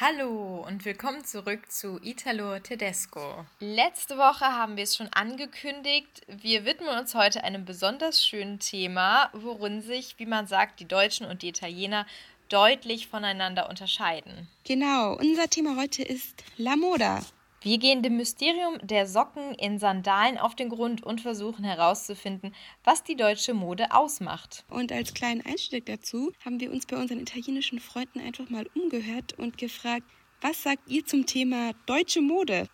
[0.00, 3.44] Hallo und willkommen zurück zu Italo Tedesco.
[3.58, 6.24] Letzte Woche haben wir es schon angekündigt.
[6.28, 11.26] Wir widmen uns heute einem besonders schönen Thema, worin sich, wie man sagt, die Deutschen
[11.26, 12.06] und die Italiener
[12.48, 14.46] deutlich voneinander unterscheiden.
[14.62, 17.20] Genau, unser Thema heute ist La Moda.
[17.60, 22.54] Wir gehen dem Mysterium der Socken in Sandalen auf den Grund und versuchen herauszufinden,
[22.84, 24.64] was die deutsche Mode ausmacht.
[24.70, 29.36] Und als kleinen Einstieg dazu haben wir uns bei unseren italienischen Freunden einfach mal umgehört
[29.40, 30.04] und gefragt,
[30.40, 32.68] was sagt ihr zum Thema deutsche Mode?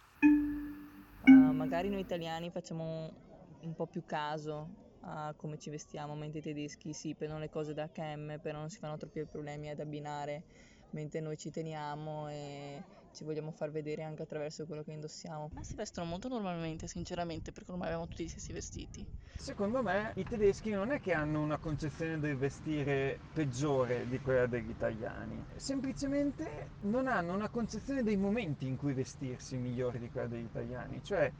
[1.27, 3.11] Uh, magari noi italiani facciamo
[3.63, 4.69] un po' più caso
[5.01, 8.69] a come ci vestiamo, mentre i tedeschi si prendono le cose da H&M, però non
[8.69, 10.43] si fanno troppi problemi ad abbinare,
[10.91, 12.83] mentre noi ci teniamo e
[13.15, 15.51] ci vogliamo far vedere anche attraverso quello che indossiamo.
[15.55, 19.07] Ma si vestono molto normalmente, sinceramente, perché ormai abbiamo tutti gli stessi vestiti.
[19.37, 24.47] Secondo me i tedeschi non è che hanno una concezione del vestire peggiore di quella
[24.47, 30.29] degli italiani, semplicemente non hanno una concezione dei momenti in cui vestirsi migliore di quella
[30.29, 31.03] degli italiani.
[31.03, 31.33] Cioè,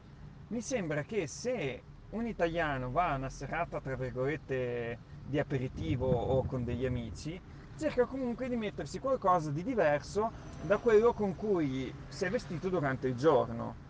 [0.47, 6.43] mi sembra che se un italiano va a una serata, tra virgolette, di aperitivo o
[6.43, 7.39] con degli amici,
[7.77, 10.31] cerca comunque di mettersi qualcosa di diverso
[10.61, 13.83] da quello con cui si è vestito durante il giorno.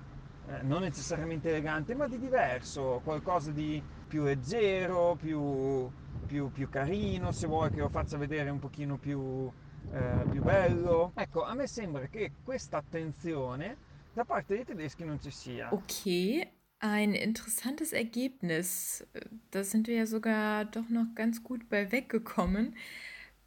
[0.48, 5.90] Eh, non necessariamente elegante, ma di diverso, qualcosa di più leggero, più,
[6.26, 9.52] più, più carino, se vuoi che lo faccia vedere un pochino più,
[9.92, 11.12] eh, più bello.
[11.16, 13.78] Ecco, a me sembra che questa attenzione
[14.14, 15.74] da parte dei tedeschi non ci sia.
[15.74, 16.48] Okay,
[16.80, 19.06] ein interessantes Ergebnis.
[19.50, 22.76] Da sind wir ja sogar doch noch ganz gut bei weggekommen.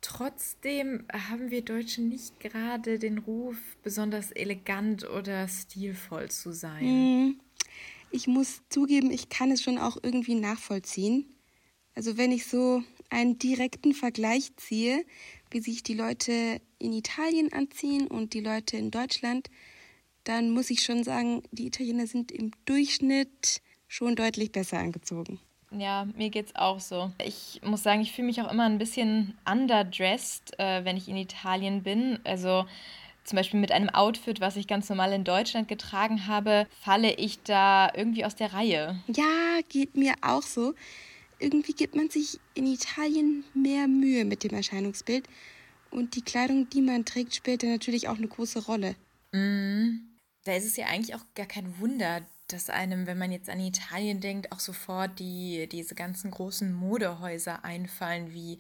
[0.01, 6.81] Trotzdem haben wir Deutschen nicht gerade den Ruf, besonders elegant oder stilvoll zu sein.
[6.81, 7.41] Hm,
[8.11, 11.27] ich muss zugeben, ich kann es schon auch irgendwie nachvollziehen.
[11.95, 15.05] Also wenn ich so einen direkten Vergleich ziehe,
[15.51, 19.51] wie sich die Leute in Italien anziehen und die Leute in Deutschland,
[20.25, 25.41] dann muss ich schon sagen, die Italiener sind im Durchschnitt schon deutlich besser angezogen.
[25.71, 27.11] Ja, mir geht's auch so.
[27.23, 31.17] Ich muss sagen, ich fühle mich auch immer ein bisschen underdressed, äh, wenn ich in
[31.17, 32.19] Italien bin.
[32.25, 32.65] Also
[33.25, 37.43] zum Beispiel mit einem Outfit, was ich ganz normal in Deutschland getragen habe, falle ich
[37.43, 38.99] da irgendwie aus der Reihe.
[39.09, 40.75] Ja, geht mir auch so.
[41.39, 45.29] Irgendwie gibt man sich in Italien mehr Mühe mit dem Erscheinungsbild.
[45.91, 48.97] Und die Kleidung, die man trägt, spielt dann natürlich auch eine große Rolle.
[49.33, 49.99] Mm,
[50.45, 53.61] da ist es ja eigentlich auch gar kein Wunder, dass einem, wenn man jetzt an
[53.61, 58.59] Italien denkt, auch sofort die, diese ganzen großen Modehäuser einfallen, wie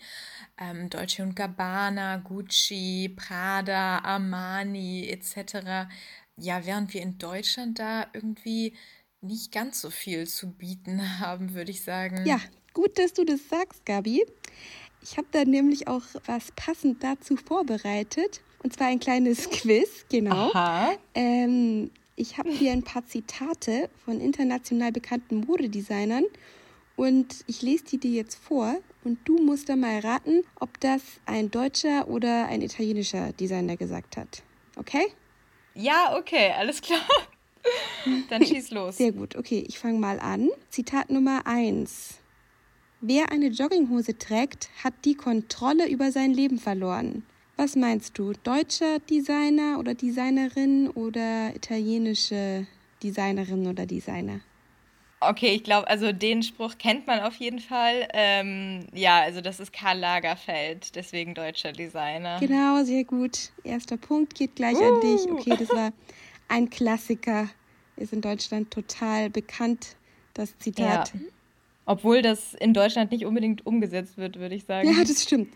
[0.58, 5.88] ähm, Dolce Gabbana, Gucci, Prada, Armani etc.
[6.36, 8.74] Ja, während wir in Deutschland da irgendwie
[9.20, 12.26] nicht ganz so viel zu bieten haben, würde ich sagen.
[12.26, 12.40] Ja,
[12.74, 14.24] gut, dass du das sagst, Gabi.
[15.02, 18.42] Ich habe da nämlich auch was passend dazu vorbereitet.
[18.62, 20.50] Und zwar ein kleines Quiz, genau.
[20.50, 20.92] Aha.
[21.14, 26.24] Ähm, ich habe hier ein paar Zitate von international bekannten Modedesignern
[26.96, 31.02] und ich lese die dir jetzt vor und du musst dann mal raten, ob das
[31.26, 34.42] ein deutscher oder ein italienischer Designer gesagt hat.
[34.76, 35.06] Okay?
[35.74, 37.00] Ja, okay, alles klar.
[38.30, 38.96] Dann schieß los.
[38.96, 40.48] Sehr gut, okay, ich fange mal an.
[40.70, 42.18] Zitat Nummer 1.
[43.00, 47.24] Wer eine Jogginghose trägt, hat die Kontrolle über sein Leben verloren.
[47.58, 48.34] Was meinst du?
[48.44, 52.68] Deutscher Designer oder Designerin oder italienische
[53.02, 54.42] Designerin oder Designer?
[55.18, 58.06] Okay, ich glaube, also den Spruch kennt man auf jeden Fall.
[58.12, 62.38] Ähm, ja, also das ist Karl Lagerfeld, deswegen deutscher Designer.
[62.38, 63.50] Genau, sehr gut.
[63.64, 64.84] Erster Punkt geht gleich uh.
[64.84, 65.28] an dich.
[65.28, 65.92] Okay, das war
[66.48, 67.48] ein Klassiker.
[67.96, 69.96] Ist in Deutschland total bekannt,
[70.32, 71.12] das Zitat.
[71.12, 71.20] Ja.
[71.88, 74.86] Obwohl das in Deutschland nicht unbedingt umgesetzt wird, würde ich sagen.
[74.86, 75.54] Ja, das stimmt.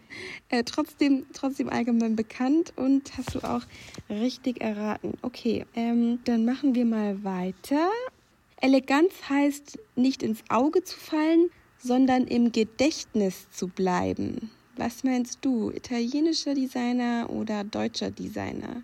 [0.48, 3.60] Äh, trotzdem, trotzdem allgemein bekannt und hast du auch
[4.08, 5.12] richtig erraten.
[5.20, 7.86] Okay, ähm, dann machen wir mal weiter.
[8.62, 14.50] Eleganz heißt nicht ins Auge zu fallen, sondern im Gedächtnis zu bleiben.
[14.78, 18.82] Was meinst du, italienischer Designer oder deutscher Designer?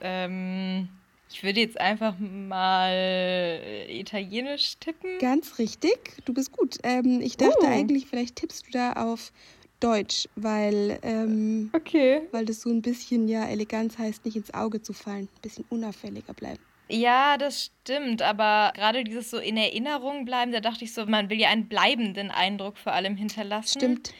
[0.00, 0.88] Ähm,
[1.32, 5.18] ich würde jetzt einfach mal äh, italienisch tippen.
[5.18, 6.78] Ganz richtig, du bist gut.
[6.82, 7.66] Ähm, ich dachte oh.
[7.66, 9.32] eigentlich, vielleicht tippst du da auf
[9.80, 12.22] Deutsch, weil, ähm, okay.
[12.30, 15.64] weil das so ein bisschen ja Eleganz heißt, nicht ins Auge zu fallen, ein bisschen
[15.70, 16.60] unauffälliger bleiben.
[16.88, 21.30] Ja, das stimmt, aber gerade dieses so in Erinnerung bleiben, da dachte ich so, man
[21.30, 23.80] will ja einen bleibenden Eindruck vor allem hinterlassen.
[23.80, 24.14] Stimmt.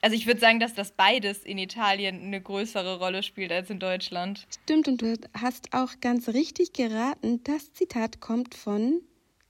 [0.00, 3.80] Also ich würde sagen, dass das beides in Italien eine größere Rolle spielt als in
[3.80, 4.46] Deutschland.
[4.62, 7.40] Stimmt, und du hast auch ganz richtig geraten.
[7.44, 9.00] Das Zitat kommt von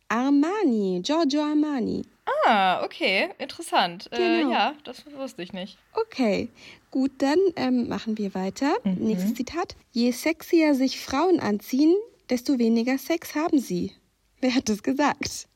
[0.08, 2.02] Armani, Giorgio Armani.
[2.46, 4.08] Ah, okay, interessant.
[4.10, 4.52] Äh, Genau.
[4.52, 5.76] ja, das wusste ich nicht.
[5.92, 6.48] Okay,
[6.90, 8.74] gut, dann ähm, machen wir weiter.
[8.84, 8.94] Mhm.
[9.06, 9.76] Nächstes Zitat.
[9.92, 11.94] Je sexier sich Frauen anziehen,
[12.30, 13.92] desto weniger Sex haben sie.
[14.40, 15.46] Wer hat das gesagt?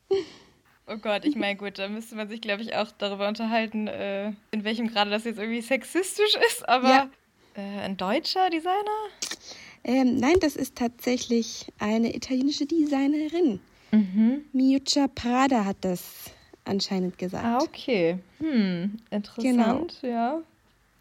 [0.87, 4.32] Oh Gott, ich meine, gut, da müsste man sich, glaube ich, auch darüber unterhalten, äh,
[4.50, 7.11] in welchem Grade das jetzt irgendwie sexistisch ist, aber Ja.
[7.55, 9.08] äh, ein deutscher Designer?
[9.84, 13.61] Ähm, nein, das ist tatsächlich eine italienische Designerin.
[13.93, 14.44] Mhm.
[14.52, 16.31] Miuccia Prada hat das
[16.64, 17.44] anscheinend gesagt.
[17.44, 18.19] Ah, okay.
[18.38, 20.40] Hm, interessant, ja.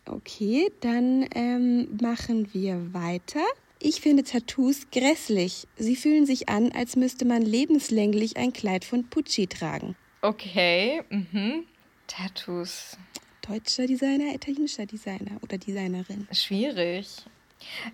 [0.06, 3.44] Okay, dann ähm, machen wir weiter.
[3.84, 5.68] Ich finde Tattoos grässlich.
[5.76, 9.96] Sie fühlen sich an, als müsste man lebenslänglich ein Kleid von Pucci tragen.
[10.22, 11.66] Okay, mhm.
[12.06, 12.96] Tattoos.
[13.42, 16.28] Deutscher Designer, italienischer Designer oder Designerin.
[16.32, 17.08] Schwierig.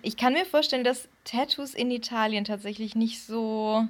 [0.02, 3.88] Ich kann mir vorstellen, dass Tattoos in Italien tatsächlich nicht so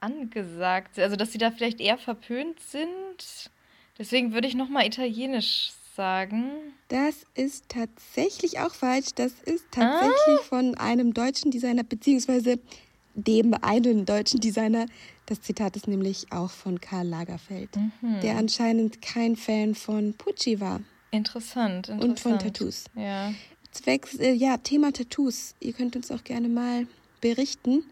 [0.00, 1.04] angesagt sind.
[1.04, 3.50] Also, dass sie da vielleicht eher verpönt sind.
[3.98, 6.50] Deswegen würde ich nochmal italienisch sagen.
[6.88, 9.08] Das ist tatsächlich auch falsch.
[9.16, 12.60] Das ist tatsächlich von einem deutschen Designer, beziehungsweise
[13.14, 14.86] dem einen deutschen Designer.
[15.24, 17.70] Das Zitat ist nämlich auch von Karl Lagerfeld,
[18.22, 22.04] der anscheinend kein Fan von Pucci war Interessant, interessant.
[22.04, 22.84] und von Tattoos.
[22.94, 23.32] Ja.
[23.72, 25.54] Zwecks, äh, ja, Thema Tattoos.
[25.60, 26.86] Ihr könnt uns auch gerne mal
[27.20, 27.84] berichten.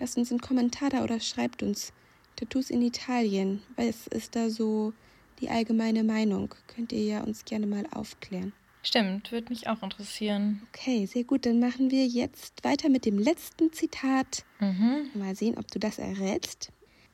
[0.00, 1.92] Lasst uns einen Kommentar da oder schreibt uns.
[2.36, 3.62] Tattoos in Italien.
[3.76, 4.92] Was ist da so
[5.38, 6.54] die allgemeine Meinung?
[6.74, 8.52] Könnt ihr ja uns gerne mal aufklären.
[8.82, 10.62] Stimmt, würde mich auch interessieren.
[10.68, 11.44] Okay, sehr gut.
[11.44, 14.44] Dann machen wir jetzt weiter mit dem letzten Zitat.
[14.60, 15.10] Mhm.
[15.14, 16.70] Mal sehen, ob du das errätst.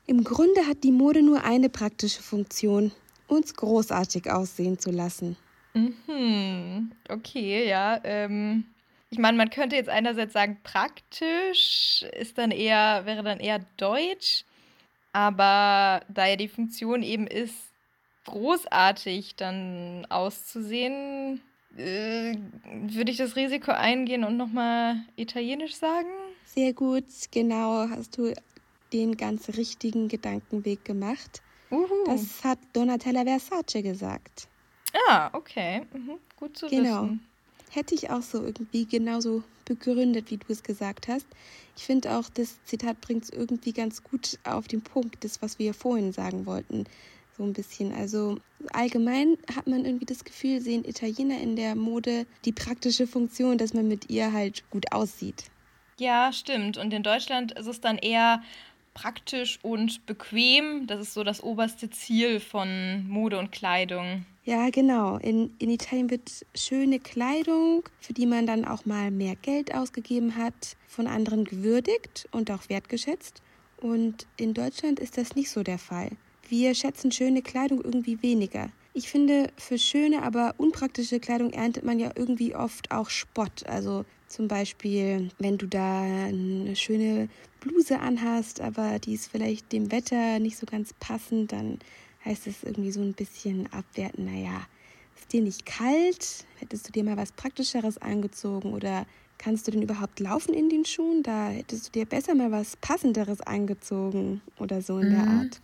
[0.06, 2.92] Im Grunde hat die Mode nur eine praktische Funktion,
[3.26, 5.36] uns großartig aussehen zu lassen.
[5.72, 6.92] Mhm.
[7.08, 8.00] Okay, ja.
[8.04, 8.64] Ähm,
[9.10, 14.44] ich meine, man könnte jetzt einerseits sagen, praktisch ist dann eher, wäre dann eher deutsch,
[15.12, 17.54] aber da ja die Funktion eben ist,
[18.26, 21.40] großartig dann auszusehen,
[21.76, 22.36] äh,
[22.88, 26.08] würde ich das Risiko eingehen und nochmal italienisch sagen?
[26.46, 28.32] Sehr gut, genau, hast du
[28.92, 31.42] den ganz richtigen Gedankenweg gemacht.
[31.70, 31.88] Uhu.
[32.06, 34.48] Das hat Donatella Versace gesagt.
[35.08, 35.82] ah, okay.
[35.92, 36.18] Mhm.
[36.36, 37.02] Gut zu Genau.
[37.04, 37.26] wissen.
[37.70, 41.26] Hätte ich auch so irgendwie genauso begründet, wie du es gesagt hast.
[41.76, 45.58] Ich finde auch, das Zitat bringt es irgendwie ganz gut auf den Punkt, das, was
[45.58, 46.84] wir vorhin sagen wollten.
[47.36, 47.92] So ein bisschen.
[47.92, 48.38] Also
[48.72, 53.74] allgemein hat man irgendwie das Gefühl, sehen Italiener in der Mode die praktische Funktion, dass
[53.74, 55.44] man mit ihr halt gut aussieht.
[55.98, 56.78] Ja, stimmt.
[56.78, 58.42] Und in Deutschland ist es dann eher
[58.94, 60.86] praktisch und bequem.
[60.86, 64.24] Das ist so das oberste Ziel von Mode und Kleidung.
[64.44, 65.16] Ja, genau.
[65.16, 70.36] In, in Italien wird schöne Kleidung, für die man dann auch mal mehr Geld ausgegeben
[70.36, 73.42] hat, von anderen gewürdigt und auch wertgeschätzt.
[73.78, 76.10] Und in Deutschland ist das nicht so der Fall.
[76.48, 78.70] Wir schätzen schöne Kleidung irgendwie weniger.
[78.92, 83.66] Ich finde, für schöne, aber unpraktische Kleidung erntet man ja irgendwie oft auch Spott.
[83.66, 87.28] Also zum Beispiel, wenn du da eine schöne
[87.60, 91.78] Bluse anhast, aber die ist vielleicht dem Wetter nicht so ganz passend, dann
[92.24, 94.66] heißt es irgendwie so ein bisschen abwerten, naja,
[95.16, 96.44] ist dir nicht kalt?
[96.58, 99.06] Hättest du dir mal was Praktischeres angezogen oder
[99.38, 101.22] kannst du denn überhaupt laufen in den Schuhen?
[101.22, 105.60] Da hättest du dir besser mal was Passenderes angezogen oder so in der Art.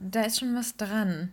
[0.00, 1.32] Da ist schon was dran.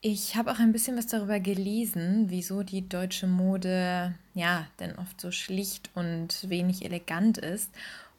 [0.00, 5.18] Ich habe auch ein bisschen was darüber gelesen, wieso die deutsche Mode ja denn oft
[5.18, 7.70] so schlicht und wenig elegant ist.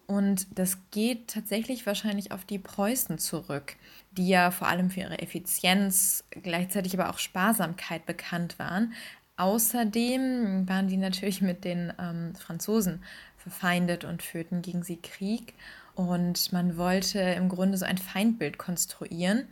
[0.08, 3.76] Und das geht tatsächlich wahrscheinlich auf die Preußen zurück,
[4.18, 8.94] die ja vor allem für ihre Effizienz, gleichzeitig aber auch Sparsamkeit bekannt waren.
[9.38, 13.04] Außerdem waren die natürlich mit den ähm, Franzosen
[13.38, 15.54] verfeindet und führten gegen sie Krieg.
[15.96, 19.48] Und man wollte im Grunde so ein Feindbild konstruieren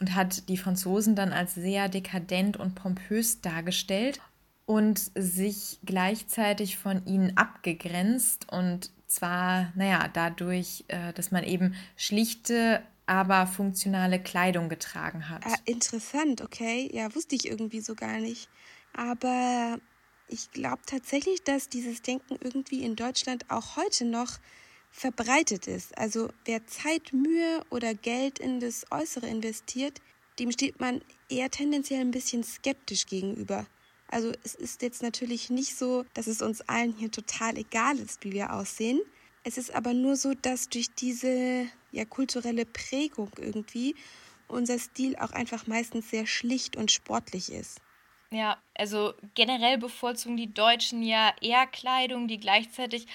[0.00, 4.20] und hat die Franzosen dann als sehr dekadent und pompös dargestellt
[4.66, 12.82] und sich gleichzeitig von ihnen abgegrenzt und zwar, naja, dadurch, äh, dass man eben schlichte,
[13.06, 15.44] aber funktionale Kleidung getragen hat.
[15.46, 16.90] Ah, interessant, okay.
[16.92, 18.50] Ja, wusste ich irgendwie so gar nicht.
[18.92, 19.78] Aber
[20.26, 24.38] ich glaube tatsächlich, dass dieses Denken irgendwie in Deutschland auch heute noch
[24.96, 25.96] verbreitet ist.
[25.98, 30.00] Also wer Zeit, Mühe oder Geld in das Äußere investiert,
[30.38, 33.66] dem steht man eher tendenziell ein bisschen skeptisch gegenüber.
[34.08, 38.24] Also es ist jetzt natürlich nicht so, dass es uns allen hier total egal ist,
[38.24, 39.00] wie wir aussehen.
[39.44, 43.94] Es ist aber nur so, dass durch diese ja, kulturelle Prägung irgendwie
[44.48, 47.80] unser Stil auch einfach meistens sehr schlicht und sportlich ist.
[48.32, 53.06] Ja, also generell bevorzugen die Deutschen ja eher Kleidung, die gleichzeitig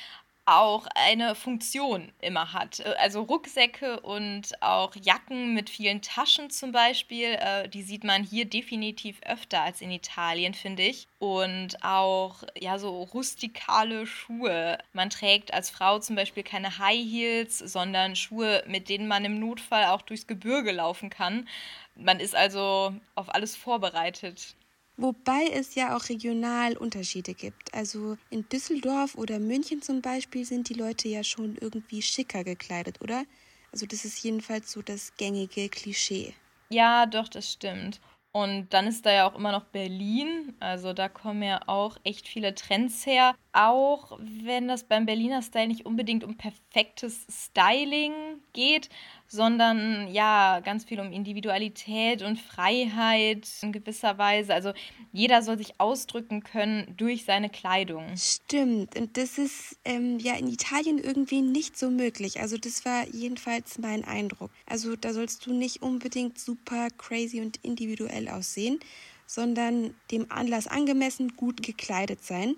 [0.46, 2.84] auch eine Funktion immer hat.
[2.98, 8.46] Also Rucksäcke und auch Jacken mit vielen Taschen zum Beispiel, äh, die sieht man hier
[8.46, 11.08] definitiv öfter als in Italien, finde ich.
[11.20, 14.80] Und auch ja so rustikale Schuhe.
[14.94, 19.40] Man trägt als Frau zum Beispiel keine High Heels, sondern Schuhe, mit denen man im
[19.40, 21.48] Notfall auch durchs Gebirge laufen kann.
[21.96, 24.56] Man ist also auf alles vorbereitet.
[24.98, 27.74] Wobei es ja auch regional Unterschiede gibt.
[27.74, 33.02] Also in Düsseldorf oder München zum Beispiel sind die Leute ja schon irgendwie schicker gekleidet,
[33.02, 33.26] oder?
[33.72, 36.34] Also das ist jedenfalls so das gängige Klischee.
[36.70, 38.00] Ja, doch, das stimmt.
[38.34, 40.56] Und dann ist da ja auch immer noch Berlin.
[40.60, 43.36] Also da kommen ja auch echt viele Trends her.
[43.52, 48.14] Auch wenn das beim Berliner Style nicht unbedingt um perfektes Styling
[48.54, 48.90] geht,
[49.28, 54.54] sondern ja, ganz viel um Individualität und Freiheit in gewisser Weise.
[54.54, 54.74] Also
[55.14, 58.06] jeder soll sich ausdrücken können durch seine Kleidung.
[58.18, 58.98] Stimmt.
[58.98, 62.42] Und das ist ähm, ja in Italien irgendwie nicht so möglich.
[62.42, 64.52] Also das war jedenfalls mein Eindruck.
[64.66, 68.80] Also da sollst du nicht unbedingt super crazy und individuell aussehen,
[69.26, 72.56] sondern dem Anlass angemessen gut gekleidet sein,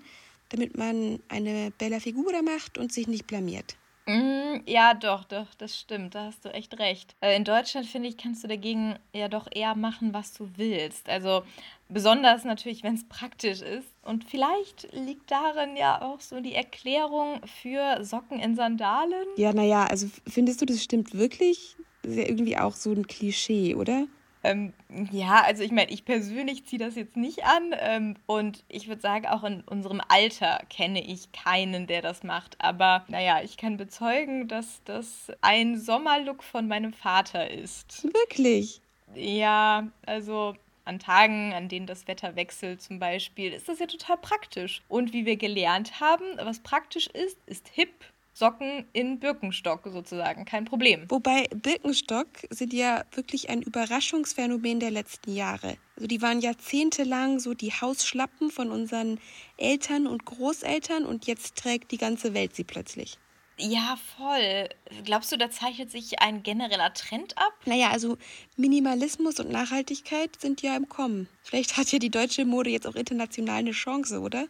[0.48, 3.76] damit man eine bella figura macht und sich nicht blamiert.
[4.06, 7.16] Mm, ja, doch, doch, das stimmt, da hast du echt recht.
[7.20, 11.08] Äh, in Deutschland, finde ich, kannst du dagegen ja doch eher machen, was du willst.
[11.08, 11.42] Also
[11.88, 13.88] besonders natürlich, wenn es praktisch ist.
[14.02, 19.26] Und vielleicht liegt darin ja auch so die Erklärung für Socken in Sandalen.
[19.36, 21.76] Ja, naja, also findest du, das stimmt wirklich?
[22.02, 24.06] Das ist ja irgendwie auch so ein Klischee, oder?
[24.44, 24.74] Ähm,
[25.10, 29.00] ja, also ich meine, ich persönlich ziehe das jetzt nicht an ähm, und ich würde
[29.00, 32.56] sagen, auch in unserem Alter kenne ich keinen, der das macht.
[32.60, 38.04] Aber naja, ich kann bezeugen, dass das ein Sommerlook von meinem Vater ist.
[38.04, 38.82] Wirklich?
[39.14, 44.18] Ja, also an Tagen, an denen das Wetter wechselt zum Beispiel, ist das ja total
[44.18, 44.82] praktisch.
[44.88, 50.64] Und wie wir gelernt haben, was praktisch ist, ist hip Socken in Birkenstock sozusagen, kein
[50.64, 51.06] Problem.
[51.08, 55.76] Wobei Birkenstock sind ja wirklich ein Überraschungsphänomen der letzten Jahre.
[55.94, 59.20] Also die waren jahrzehntelang so die Hausschlappen von unseren
[59.56, 63.18] Eltern und Großeltern und jetzt trägt die ganze Welt sie plötzlich.
[63.56, 64.68] Ja, voll.
[65.04, 67.52] Glaubst du, da zeichnet sich ein genereller Trend ab?
[67.66, 68.18] Naja, also
[68.56, 71.28] Minimalismus und Nachhaltigkeit sind ja im Kommen.
[71.40, 74.48] Vielleicht hat ja die deutsche Mode jetzt auch international eine Chance, oder?